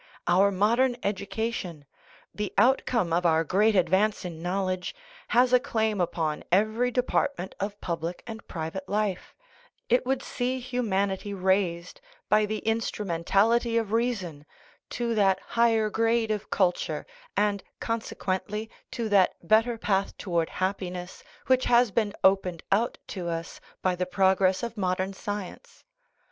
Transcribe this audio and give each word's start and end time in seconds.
Our 0.25 0.49
modern 0.49 0.97
education, 1.03 1.85
the 2.33 2.51
outcome 2.57 3.13
of 3.13 3.23
our 3.23 3.43
great 3.43 3.75
advance 3.75 4.25
in 4.25 4.41
knowl 4.41 4.69
edge, 4.71 4.95
has 5.27 5.53
a 5.53 5.59
claim 5.59 6.01
upon 6.01 6.43
every 6.51 6.89
department 6.89 7.53
of 7.59 7.79
public 7.81 8.23
and 8.25 8.47
private 8.47 8.89
life; 8.89 9.35
it 9.89 10.03
would 10.03 10.23
see 10.23 10.59
humanity 10.59 11.35
raised, 11.35 12.01
by 12.29 12.47
the 12.47 12.57
in 12.67 12.79
10 12.79 12.79
THE 12.79 12.79
NATURE 12.79 12.79
OF 12.79 12.81
THE 12.81 12.87
PROBLEM 12.87 12.87
strumentality 12.87 13.77
of 13.79 13.91
reason, 13.91 14.45
to 14.89 15.13
that 15.13 15.39
higher 15.41 15.91
grade 15.91 16.31
of 16.31 16.49
culture, 16.49 17.05
and, 17.37 17.63
consequently, 17.79 18.71
to 18.93 19.07
that 19.09 19.35
better 19.47 19.77
path 19.77 20.17
towards 20.17 20.49
happi 20.53 20.91
ness 20.91 21.23
which 21.45 21.65
has 21.65 21.91
been 21.91 22.13
opened 22.23 22.63
out 22.71 22.97
to 23.09 23.29
us 23.29 23.61
by 23.83 23.95
the 23.95 24.07
progress 24.07 24.63
of 24.63 24.77
modern 24.77 25.13
science. 25.13 25.83